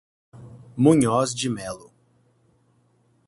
Munhoz 0.81 1.31
de 1.35 1.47
Mello 1.47 1.93